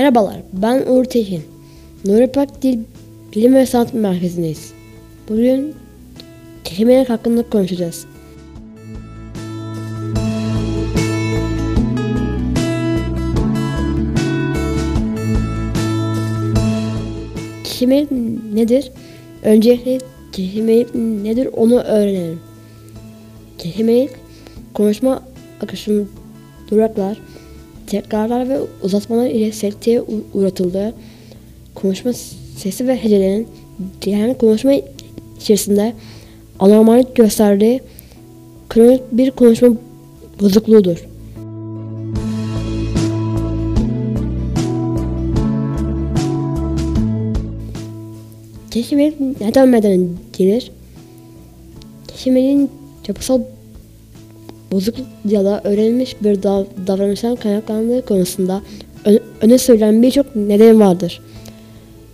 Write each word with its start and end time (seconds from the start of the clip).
Merhabalar, 0.00 0.42
ben 0.52 0.86
Uğur 0.86 1.04
Tekin. 1.04 1.42
Nuri 2.04 2.26
Pak 2.26 2.62
Dil 2.62 2.78
Bilim 3.34 3.54
ve 3.54 3.66
Sanat 3.66 3.94
Merkezi'ndeyiz. 3.94 4.72
Bugün 5.28 5.74
kelimeler 6.64 7.06
hakkında 7.06 7.50
konuşacağız. 7.50 8.06
Kelime 17.64 18.06
nedir? 18.54 18.92
Öncelikle 19.42 19.98
kelimelik 20.32 20.94
nedir 20.94 21.48
onu 21.56 21.80
öğrenelim. 21.80 22.40
Kelimelik 23.58 24.10
konuşma 24.74 25.22
akışının 25.62 26.10
duraklar, 26.70 27.18
tekrarlar 27.90 28.48
ve 28.48 28.58
uzatmalar 28.82 29.26
ile 29.26 29.52
sekteye 29.52 30.02
uğratıldığı 30.34 30.94
konuşma 31.74 32.12
sesi 32.56 32.86
ve 32.86 33.04
hecelerin 33.04 33.48
yani 34.06 34.38
konuşma 34.38 34.72
içerisinde 35.40 35.92
anormallik 36.58 37.16
gösterdiği 37.16 37.80
kronik 38.68 39.02
bir 39.12 39.30
konuşma 39.30 39.68
bozukluğudur. 40.40 41.06
Keşmelik 48.70 49.40
neden 49.40 49.68
meydana 49.68 50.06
gelir? 50.38 50.70
Keşmeliğin 52.08 52.70
yapısal 53.08 53.40
bozukluk 54.72 55.06
ya 55.28 55.44
da 55.44 55.60
öğrenilmiş 55.64 56.16
bir 56.22 56.42
dav 56.42 56.64
davranıştan 56.86 57.36
kaynaklandığı 57.36 58.04
konusunda 58.04 58.62
öne 59.40 59.58
sürülen 59.58 60.02
birçok 60.02 60.36
neden 60.36 60.80
vardır. 60.80 61.20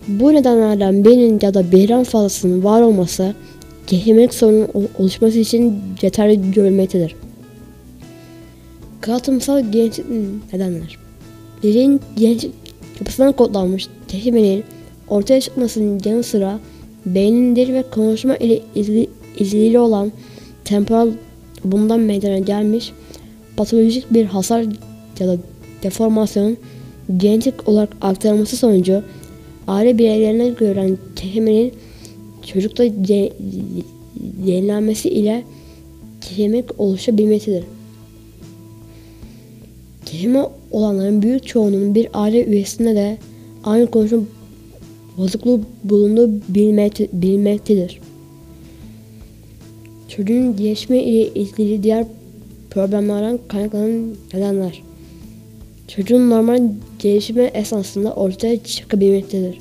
Bu 0.08 0.34
nedenlerden 0.34 1.04
birinin 1.04 1.38
ya 1.42 1.54
da 1.54 1.72
birden 1.72 2.04
fazlasının 2.04 2.64
var 2.64 2.80
olması 2.80 3.34
kehimelik 3.86 4.34
sorunun 4.34 4.68
oluşması 4.98 5.38
için 5.38 5.80
yeterli 6.02 6.50
görülmektedir. 6.50 7.14
Kalıtımsal 9.00 9.72
gençlik 9.72 10.06
nedenler 10.52 10.98
Birin 11.62 12.00
gençlik 12.16 12.52
yapısından 13.00 13.32
kodlanmış 13.32 13.88
kehimeliğin 14.08 14.64
ortaya 15.08 15.40
çıkmasının 15.40 16.00
yanı 16.04 16.22
sıra 16.22 16.58
beynin 17.06 17.56
dil 17.56 17.72
ve 17.72 17.84
konuşma 17.90 18.36
ile 18.36 18.60
ilgili 19.38 19.78
olan 19.78 20.12
temporal 20.64 21.08
bundan 21.64 22.00
meydana 22.00 22.38
gelmiş 22.38 22.92
patolojik 23.56 24.14
bir 24.14 24.24
hasar 24.24 24.64
ya 25.20 25.28
da 25.28 25.36
deformasyon 25.82 26.56
genetik 27.16 27.68
olarak 27.68 27.96
aktarılması 28.00 28.56
sonucu 28.56 29.02
aile 29.68 29.98
bireylerine 29.98 30.48
gören 30.48 30.98
kehimenin 31.16 31.72
çocukta 32.46 32.84
yenilenmesi 34.44 35.08
ile 35.08 35.44
kehimik 36.20 36.80
oluşabilmesidir. 36.80 37.64
Kehime 40.06 40.42
olanların 40.70 41.22
büyük 41.22 41.46
çoğunun 41.46 41.94
bir 41.94 42.08
aile 42.14 42.44
üyesinde 42.44 42.94
de 42.94 43.18
aynı 43.64 43.86
konuşma 43.86 44.18
bozukluğu 45.18 45.60
bulunduğu 45.84 46.30
bilmekte, 46.48 47.08
bilmektedir. 47.12 48.00
Çocuğun 50.08 50.56
gelişme 50.56 51.02
ile 51.02 51.28
ilgili 51.28 51.82
diğer 51.82 52.06
problemlerden 52.70 53.38
kaynaklanan 53.48 54.14
nedenler. 54.34 54.82
Çocuğun 55.88 56.30
normal 56.30 56.68
gelişimi 56.98 57.42
esasında 57.42 58.14
ortaya 58.14 58.64
çıkabilmektedir. 58.64 59.58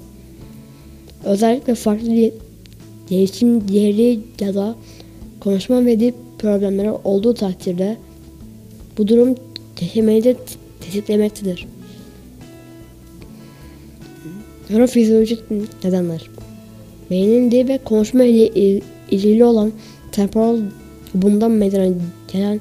Özellikle 1.23 1.75
farklı 1.75 2.31
gelişim 3.09 3.67
değeri 3.67 4.19
ya 4.39 4.55
da 4.55 4.75
konuşma 5.39 5.85
ve 5.85 5.99
dil 5.99 6.13
problemleri 6.39 6.91
olduğu 6.91 7.33
takdirde 7.33 7.97
bu 8.97 9.07
durum 9.07 9.35
kehimeyi 9.75 10.23
de 10.23 10.35
tetiklemektedir. 10.81 11.67
Nörofizyolojik 14.69 15.39
nedenler 15.83 16.29
Beynin 17.11 17.51
dil 17.51 17.67
ve 17.67 17.77
konuşma 17.77 18.23
ile 18.23 18.79
ilgili 19.11 19.45
olan 19.45 19.71
temporal 20.15 20.59
bundan 21.13 21.51
meydana 21.51 21.93
gelen 22.33 22.59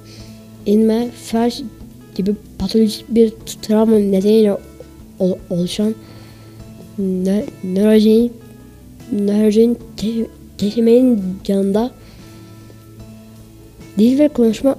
inme, 0.66 1.08
felç 1.10 1.62
gibi 2.14 2.34
patolojik 2.58 3.04
bir 3.08 3.32
travma 3.62 3.98
nedeniyle 3.98 4.58
oluşan 5.50 5.94
nörojenik 7.64 8.32
nörojenik 9.12 9.78
kelimenin 10.58 11.22
yanında 11.48 11.90
dil 13.98 14.18
ve 14.18 14.28
konuşma 14.28 14.76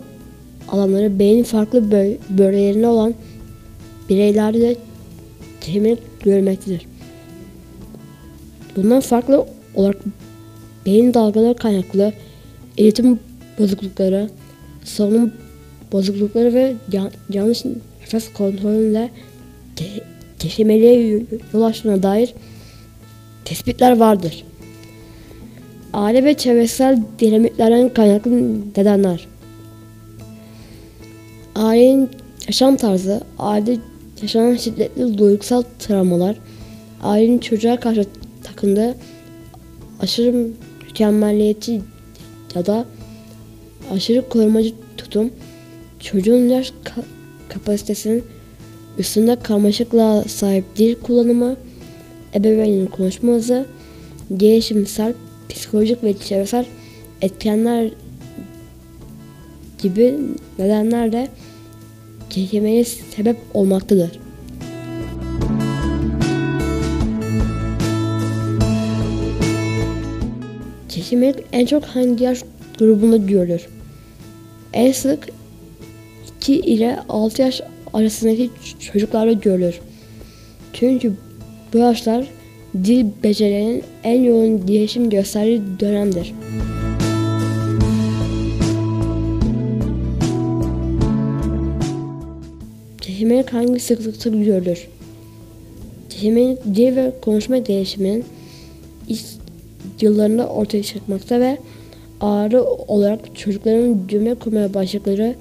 alanları 0.69 1.19
beynin 1.19 1.43
farklı 1.43 1.91
bölgelerinde 2.29 2.87
olan 2.87 3.13
bireylerde 4.09 4.61
de 4.61 4.75
kelimelik 5.61 5.99
görülmektedir. 6.23 6.87
Bundan 8.75 9.01
farklı 9.01 9.45
olarak 9.75 9.97
beyin 10.85 11.13
dalgaları 11.13 11.55
kaynaklı 11.55 12.13
eğitim 12.77 13.19
bozuklukları, 13.59 14.29
solunum 14.83 15.31
bozuklukları 15.91 16.53
ve 16.53 16.75
yanlış 17.29 17.65
nefes 18.01 18.33
kontrolüyle 18.33 19.09
keşemeliğe 20.39 21.23
yol 21.53 21.61
açtığına 21.61 22.03
dair 22.03 22.33
tespitler 23.45 23.97
vardır. 23.97 24.43
Aile 25.93 26.23
ve 26.23 26.33
çevresel 26.33 27.03
dinamiklerden 27.19 27.93
kaynaklı 27.93 28.31
nedenler. 28.77 29.27
Ailenin 31.55 32.09
yaşam 32.47 32.75
tarzı, 32.75 33.21
aile 33.39 33.77
yaşanan 34.21 34.55
şiddetli 34.55 35.17
duygusal 35.17 35.63
travmalar, 35.79 36.35
ailenin 37.03 37.39
çocuğa 37.39 37.79
karşı 37.79 38.05
takındığı 38.43 38.95
aşırı 39.99 40.47
mükemmelliyetçi 40.87 41.81
ya 42.55 42.65
da 42.65 42.85
aşırı 43.91 44.29
korumacı 44.29 44.73
tutum 44.97 45.31
çocuğun 45.99 46.49
yaş 46.49 46.73
ka 46.83 47.03
kapasitesinin 47.49 48.23
üstünde 48.97 49.35
karmaşıklığa 49.35 50.23
sahip 50.23 50.65
dil 50.77 50.95
kullanımı, 50.95 51.55
ebeveynin 52.35 52.85
konuşma 52.85 53.31
hızı, 53.31 53.65
gelişimsel, 54.37 55.13
psikolojik 55.49 56.03
ve 56.03 56.17
çevresel 56.17 56.65
etkenler 57.21 57.91
gibi 59.81 60.15
nedenler 60.59 61.11
de 61.11 61.27
kekemeye 62.29 62.85
sebep 62.85 63.37
olmaktadır. 63.53 64.24
Kekemelik 71.05 71.45
en 71.51 71.65
çok 71.65 71.83
hangi 71.83 72.23
yaş 72.23 72.43
grubunda 72.79 73.17
görülür? 73.17 73.67
En 74.73 74.91
sık 74.91 75.27
2 76.37 76.53
ile 76.53 76.99
6 77.09 77.41
yaş 77.41 77.61
arasındaki 77.93 78.49
çocuklarda 78.79 79.31
görülür. 79.31 79.79
Çünkü 80.73 81.13
bu 81.73 81.77
yaşlar 81.77 82.27
dil 82.83 83.05
becerilerinin 83.23 83.83
en 84.03 84.23
yoğun 84.23 84.65
gelişim 84.65 85.09
gösterdiği 85.09 85.61
dönemdir. 85.79 86.33
Kehimelik 93.01 93.53
hangi 93.53 93.79
sıklıkta 93.79 94.29
görülür? 94.29 94.87
Kehimelik 96.09 96.65
dil 96.65 96.95
ve 96.95 97.11
konuşma 97.21 97.57
gelişiminin 97.57 98.25
ilk 99.07 99.44
yıllarında 100.01 100.47
ortaya 100.47 100.83
çıkmakta 100.83 101.39
ve 101.39 101.57
ağrı 102.21 102.63
olarak 102.63 103.35
çocukların 103.35 104.07
cümle 104.07 104.35
kurmaya 104.35 104.73
başladıkları 104.73 105.35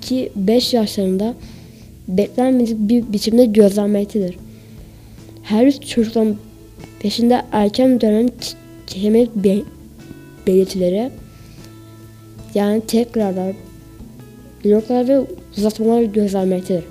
ki 0.00 0.32
5 0.36 0.74
yaşlarında 0.74 1.34
beklenmedik 2.08 2.76
bir 2.78 3.12
biçimde 3.12 3.44
gözlenmektedir. 3.44 4.36
Her 5.42 5.80
çocuktan 5.80 6.36
peşinde 7.00 7.42
erken 7.52 8.00
dönem 8.00 8.28
kelime 8.86 9.26
belirtileri 10.46 11.10
yani 12.54 12.80
tekrarlar, 12.80 13.56
bloklar 14.64 15.08
ve 15.08 15.20
uzatmalar 15.58 16.02
gözlenmektedir. 16.02 16.84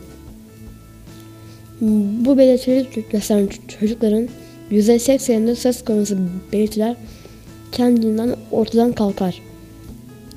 Bu 2.25 2.37
belirtileri 2.37 2.87
gösteren 3.11 3.49
çocukların 3.79 4.27
%80'inde 4.71 5.55
söz 5.55 5.85
konusu 5.85 6.17
belirtiler 6.53 6.95
kendinden 7.71 8.35
ortadan 8.51 8.93
kalkar. 8.93 9.41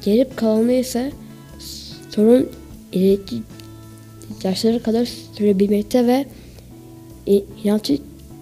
Geri 0.05 0.29
kalanı 0.37 0.73
ise 0.73 1.13
sorun 2.11 2.49
ileri, 2.93 3.19
yaşları 4.43 4.83
kadar 4.83 5.09
sürebilmekte 5.37 6.07
ve 6.07 6.27
inatçı 7.65 7.99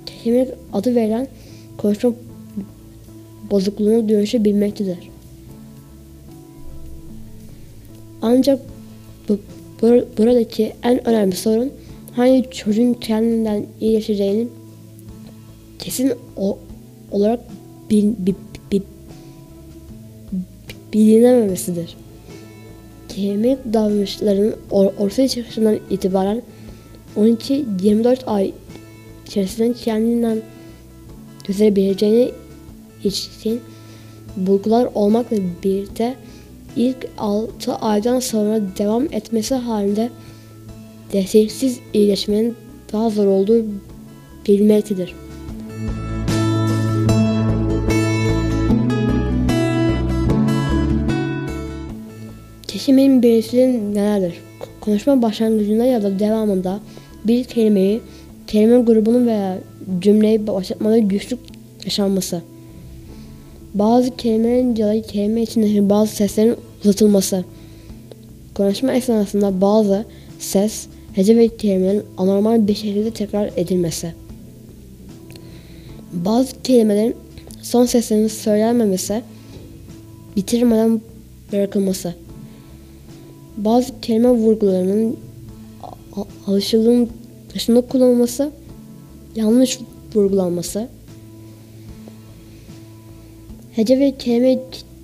kelimelik 0.07 0.55
adı 0.73 0.95
verilen 0.95 1.29
konuşma 1.77 2.13
bozukluğuna 3.51 4.09
dönüşebilmektedir. 4.09 4.99
Ancak 8.23 8.61
bu, 9.29 9.39
bur- 9.83 10.05
buradaki 10.19 10.73
en 10.83 11.09
önemli 11.09 11.37
sorun 11.37 11.73
hangi 12.13 12.51
çocuğun 12.51 12.95
kendinden 12.95 13.67
iyileşeceğinin 13.81 14.51
kesin 15.87 16.13
o, 16.37 16.59
olarak 17.11 17.41
bil, 17.91 18.13
bil, 18.19 18.35
bil, 18.73 18.83
bilinememesidir. 20.93 21.97
Kemik 23.09 23.59
davranışlarının 23.73 24.57
or- 24.71 24.97
ortaya 24.99 25.29
çıkışından 25.29 25.79
itibaren 25.91 26.43
12-24 27.17 28.25
ay 28.27 28.53
içerisinde 29.27 29.73
kendinden 29.73 30.39
düzelebileceğini 31.49 32.33
için 33.05 33.61
bulgular 34.37 34.89
olmakla 34.95 35.37
birlikte 35.65 36.15
ilk 36.77 37.09
6 37.19 37.75
aydan 37.75 38.21
sonra 38.21 38.61
devam 38.79 39.05
etmesi 39.05 39.55
halinde 39.55 40.11
desteksiz 41.13 41.79
iyileşmenin 41.95 42.55
daha 42.93 43.11
zor 43.11 43.27
olduğu 43.27 43.65
bilinmektedir. 44.49 45.26
Teşhimin 52.77 53.23
belirtileri 53.23 53.95
nelerdir? 53.95 54.35
Konuşma 54.81 55.23
başlangıcında 55.23 55.85
ya 55.85 56.03
da 56.03 56.19
devamında 56.19 56.81
bir 57.25 57.45
kelimeyi, 57.45 58.01
kelime 58.47 58.81
grubunu 58.81 59.27
veya 59.27 59.59
cümleyi 60.01 60.47
başlatmada 60.47 60.99
güçlük 60.99 61.39
yaşanması. 61.85 62.43
Bazı 63.75 64.17
kelimelerin 64.17 64.77
ya 64.77 64.89
da 64.89 65.03
kelime 65.03 65.43
içindeki 65.43 65.91
bazı 65.91 66.17
seslerin 66.17 66.57
uzatılması. 66.85 67.45
Konuşma 68.55 68.93
esnasında 68.93 69.61
bazı 69.61 70.05
ses, 70.39 70.87
hece 71.13 71.37
ve 71.37 71.49
kelimelerin 71.49 72.03
anormal 72.19 72.69
bir 72.69 72.75
şekilde 72.75 73.11
tekrar 73.11 73.51
edilmesi. 73.57 74.15
Bazı 76.13 76.63
kelimelerin 76.63 77.17
son 77.63 77.87
seslerinin 77.87 78.29
söylenmemesi, 78.29 79.23
bitirmeden 80.37 81.01
bırakılması. 81.53 82.26
Bazı 83.57 84.01
kelime 84.01 84.31
vurgularının 84.31 85.17
a- 85.83 86.21
a- 86.21 86.27
alışıldığın 86.51 87.11
dışında 87.55 87.81
kullanılması, 87.81 88.51
yanlış 89.37 89.79
vurgulanması, 90.15 90.89
hece 93.73 93.99
ve 93.99 94.15
kelime 94.19 94.59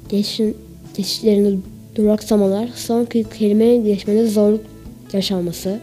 geçişin, 0.09 0.57
geçişlerinde 0.97 1.57
duraksamalar, 1.97 2.69
son 2.77 3.05
ke- 3.05 3.39
kelime 3.39 3.77
geçmede 3.77 4.27
zorluk 4.27 4.61
yaşanması, 5.13 5.79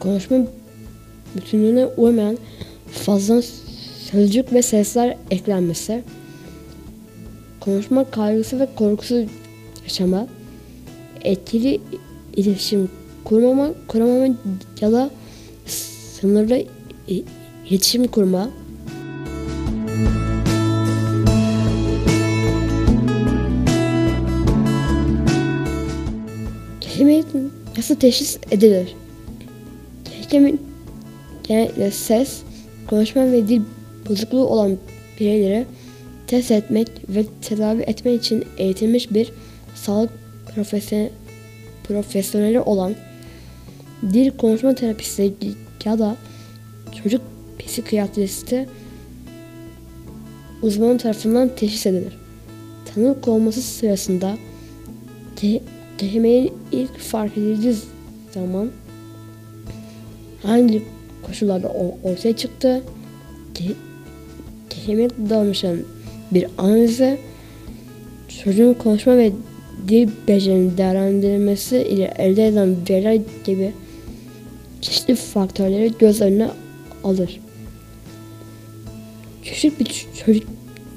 konuşma 0.00 0.36
bütünlüğüne 1.36 1.86
uymayan 1.86 2.38
fazla 2.92 3.42
sözcük 4.10 4.52
ve 4.52 4.62
sesler 4.62 5.16
eklenmesi, 5.30 6.02
konuşma 7.60 8.10
kaygısı 8.10 8.60
ve 8.60 8.68
korkusu 8.76 9.24
yaşama, 9.82 10.26
etkili 11.24 11.80
iletişim 12.36 12.88
kurmama, 13.24 13.70
kuramama 13.88 14.34
ya 14.80 14.92
da 14.92 15.10
sınırlı 15.66 16.64
iletişim 17.66 18.06
kurma, 18.06 18.50
kelime 26.80 27.22
nasıl 27.76 27.94
teşhis 27.94 28.38
edilir? 28.50 28.96
Kelime 30.30 30.52
genellikle 31.42 31.90
ses, 31.90 32.42
konuşma 32.86 33.32
ve 33.32 33.48
dil 33.48 33.62
bozukluğu 34.08 34.44
olan 34.44 34.78
bireyleri 35.20 35.66
test 36.26 36.50
etmek 36.50 36.88
ve 37.08 37.24
tedavi 37.42 37.82
etmek 37.82 38.20
için 38.20 38.44
eğitilmiş 38.58 39.10
bir 39.10 39.32
sağlık 39.74 40.23
profesyoneli, 40.54 41.10
profesyoneli 41.88 42.60
olan 42.60 42.94
dil 44.12 44.30
konuşma 44.30 44.74
terapisti 44.74 45.34
ya 45.84 45.98
da 45.98 46.16
çocuk 47.02 47.20
psikiyatristi 47.58 48.68
uzmanı 50.62 50.98
tarafından 50.98 51.50
teşhis 51.56 51.86
edilir. 51.86 52.18
Tanı 52.94 53.20
konması 53.20 53.62
sırasında 53.62 54.36
kelimenin 55.98 56.52
ilk 56.72 56.98
fark 56.98 57.38
edildiği 57.38 57.74
zaman 58.30 58.70
hangi 60.42 60.82
koşullarda 61.22 61.68
ortaya 62.02 62.36
çıktı, 62.36 62.82
ke- 63.54 63.74
kelime 64.70 65.10
davranışının 65.10 65.86
bir 66.30 66.46
analizi, 66.58 67.18
çocuğun 68.44 68.74
konuşma 68.74 69.16
ve 69.16 69.32
dil 69.88 70.08
becerinin 70.28 70.76
değerlendirilmesi 70.76 71.76
ile 71.76 72.14
elde 72.18 72.46
edilen 72.46 72.76
veriler 72.88 73.20
gibi 73.44 73.72
çeşitli 74.80 75.14
faktörleri 75.14 75.92
göz 75.98 76.20
önüne 76.20 76.48
alır. 77.04 77.40
Küçük 79.42 79.80
bir 79.80 80.06
çocuk 80.24 80.46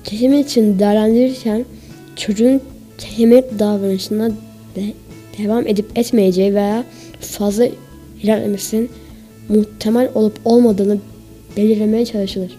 kelime 0.04 0.40
için 0.40 0.80
değerlendirirken 0.80 1.66
çocuğun 2.16 2.62
kelime 2.98 3.44
davranışına 3.60 4.30
de- 4.76 4.94
devam 5.38 5.68
edip 5.68 5.98
etmeyeceği 5.98 6.56
veya 6.56 6.84
fazla 7.20 7.68
ilerlemesinin 8.24 8.90
muhtemel 9.50 10.10
olup 10.16 10.40
olmadığını 10.46 10.98
belirlemeye 11.58 12.06
çalışılır. 12.06 12.52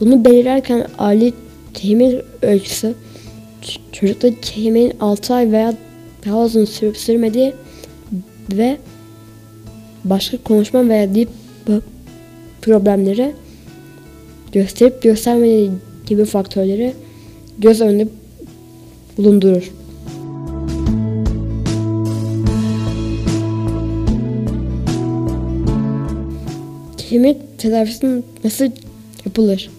Bunu 0.00 0.24
belirlerken 0.24 0.86
aile 0.98 1.32
kelime 1.74 2.12
ölçüsü 2.42 2.94
çocukta 3.92 4.40
kelimenin 4.40 4.92
6 5.00 5.34
ay 5.34 5.52
veya 5.52 5.74
daha 6.26 6.44
uzun 6.44 6.64
sürüp 6.64 6.96
sürmediği 6.96 7.52
ve 8.52 8.78
başka 10.04 10.36
konuşma 10.36 10.88
veya 10.88 11.14
dil 11.14 11.26
problemleri 12.62 13.32
gösterip 14.52 15.02
göstermediği 15.02 15.70
gibi 16.06 16.24
faktörleri 16.24 16.94
göz 17.58 17.80
önünde 17.80 18.08
bulundurur. 19.18 19.72
Kelime 26.96 27.36
tedavisi 27.58 28.22
nasıl 28.44 28.68
yapılır? 29.26 29.70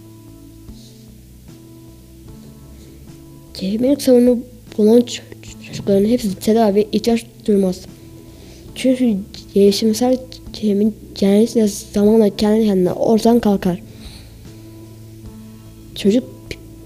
Bulunan 4.78 5.02
ç- 5.02 5.22
ç- 5.44 5.68
çocukların 5.68 6.06
hepsi 6.06 6.36
tedavi 6.36 6.88
ihtiyaç 6.92 7.26
duymaz. 7.48 7.82
Çünkü 8.76 9.18
gelişimsel 9.54 10.18
kelimenin 10.54 10.96
genellikle 11.16 11.68
zamanla 11.94 12.36
kendi 12.36 12.66
kendine 12.66 12.94
ortadan 12.94 13.40
kalkar. 13.40 13.82
Çocuk 15.96 16.24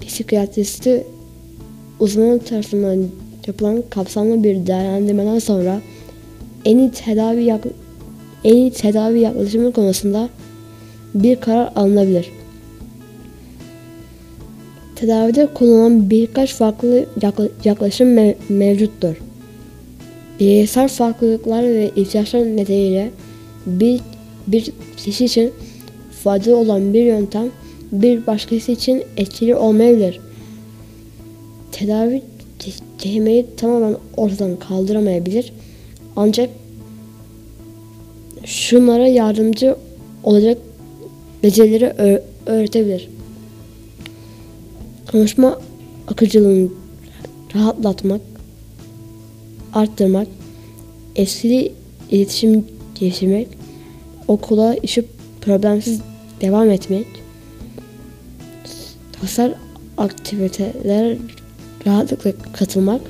psikiyatristi 0.01 1.03
uzmanı 1.99 2.39
tarafından 2.39 3.07
yapılan 3.47 3.83
kapsamlı 3.89 4.43
bir 4.43 4.67
değerlendirmeden 4.67 5.39
sonra 5.39 5.81
en 6.65 6.77
iyi 6.77 6.91
tedavi 6.91 7.43
yak 7.43 7.63
en 8.43 8.55
iyi 8.55 8.71
tedavi 8.71 9.19
yaklaşımı 9.19 9.73
konusunda 9.73 10.29
bir 11.15 11.35
karar 11.35 11.71
alınabilir. 11.75 12.38
Tedavide 14.99 15.47
kullanılan 15.53 16.09
birkaç 16.09 16.53
farklı 16.53 17.05
yakla- 17.21 17.49
yaklaşım 17.63 18.17
me- 18.17 18.35
mevcuttur. 18.49 19.15
Bireysel 20.39 20.87
farklılıklar 20.87 21.63
ve 21.63 21.91
ihtiyaçlar 21.95 22.41
nedeniyle 22.41 23.11
bir, 23.65 24.01
bir 24.47 24.71
kişi 24.97 25.25
için 25.25 25.51
faydalı 26.23 26.57
olan 26.57 26.93
bir 26.93 27.03
yöntem 27.03 27.49
bir 27.91 28.27
başkası 28.27 28.71
için 28.71 29.03
etkili 29.17 29.55
olmayabilir. 29.55 30.19
Tedavi 31.71 32.21
ke- 32.59 32.83
kelimeyi 32.97 33.45
tamamen 33.57 33.95
ortadan 34.17 34.55
kaldıramayabilir. 34.55 35.53
Ancak 36.15 36.49
şunlara 38.45 39.07
yardımcı 39.07 39.75
olacak 40.23 40.57
becerileri 41.43 42.19
öğretebilir. 42.45 43.09
Konuşma 45.11 45.59
akıcılığını 46.07 46.69
rahatlatmak, 47.55 48.21
arttırmak, 49.73 50.27
etkili 51.15 51.73
iletişim 52.11 52.65
geliştirmek, 52.95 53.47
okula 54.27 54.75
işi 54.75 55.05
problemsiz 55.41 56.01
devam 56.41 56.69
etmek, 56.69 57.07
sosyal 59.21 59.53
aktivitelere 59.97 61.17
rahatlıkla 61.87 62.31
katılmak, 62.53 63.01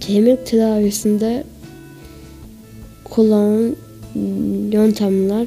kemik 0.00 0.46
tedavisinde 0.46 1.44
kullanılan 3.14 3.76
yöntemler 4.72 5.46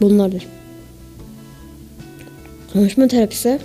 bunlardır. 0.00 0.46
Konuşma 2.72 3.08
terapisi 3.08 3.58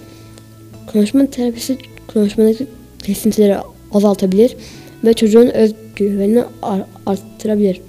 Konuşma 0.93 1.25
terapisi 1.25 1.77
konuşmadaki 2.13 2.67
kesintileri 3.03 3.57
azaltabilir 3.91 4.55
ve 5.03 5.13
çocuğun 5.13 5.47
özgüvenini 5.47 6.43
arttırabilir. 7.05 7.81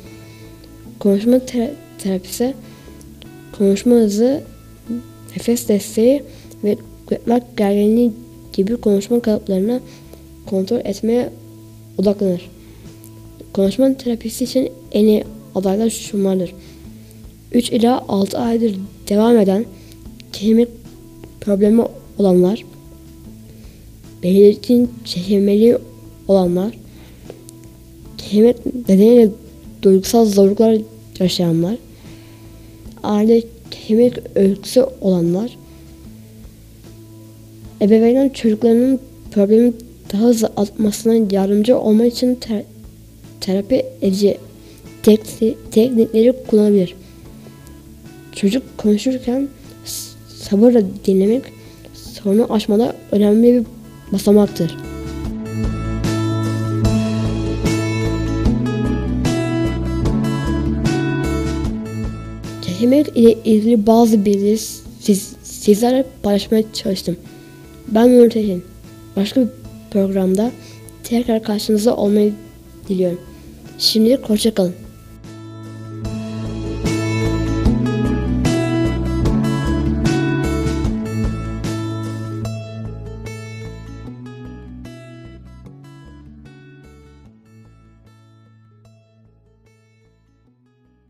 Konuşma 0.99 1.37
ter- 1.37 1.71
terapisi 1.99 2.55
konuşma 3.59 3.95
hızı, 3.95 4.41
nefes 5.37 5.69
desteği 5.69 6.23
ve 6.65 6.77
gırtlak 7.09 7.57
gerginliği 7.57 8.13
gibi 8.53 8.77
konuşma 8.77 9.21
kalıplarını 9.21 9.81
kontrol 10.47 10.81
etmeye 10.85 11.31
odaklanır. 11.99 12.51
Konuşma 13.53 13.95
terapisi 13.95 14.45
için 14.45 14.73
en 14.93 15.05
iyi 15.05 15.25
adaylar 15.55 15.91
şunlardır. 15.91 16.55
3 17.53 17.71
ila 17.71 18.05
6 18.09 18.39
aydır 18.39 18.77
devam 19.09 19.39
eden 19.39 19.65
kemik 20.33 20.69
problemi 21.41 21.83
olanlar, 22.19 22.65
belirtin 24.23 24.91
çekilmeli 25.05 25.79
olanlar, 26.29 26.79
kemik 28.19 28.89
nedeniyle 28.89 29.31
duygusal 29.83 30.25
zorluklar 30.25 30.79
yaşayanlar, 31.21 31.77
aile 33.03 33.43
kemik 33.71 34.15
öyküsü 34.35 34.87
olanlar, 35.01 35.57
ebeveynler 37.81 38.33
çocuklarının 38.33 39.01
problemi 39.33 39.73
daha 40.13 40.23
hızlı 40.23 40.47
atmasına 40.57 41.15
yardımcı 41.31 41.79
olmak 41.79 42.13
için 42.13 42.35
ter 42.35 42.63
terapi 43.41 43.87
edici 44.03 44.39
tek 45.05 45.21
teknikleri 45.71 46.35
kullanabilir. 46.47 46.95
Çocuk 48.33 48.79
konuşurken 48.79 49.49
sabırla 50.29 50.83
dinlemek 51.07 51.43
sorunu 51.95 52.53
aşmada 52.53 52.97
önemli 53.13 53.55
bir 53.55 53.65
basamaktır. 54.13 54.77
Kelimlik 62.63 63.09
ile 63.17 63.33
ilgili 63.45 63.87
bazı 63.87 64.25
bilgileri 64.25 64.59
siz, 65.01 65.33
sizlerle 65.43 66.05
paylaşmaya 66.23 66.65
çalıştım. 66.73 67.17
Ben 67.89 68.19
Nur 68.19 68.31
Tekin. 68.31 68.65
Başka 69.17 69.41
bir 69.41 69.49
programda 69.91 70.51
tekrar 71.05 71.43
karşınızda 71.43 71.97
olmayı 71.97 72.33
diliyorum. 72.89 73.21
Şimdilik 73.79 74.31
hoşçakalın. 74.31 74.84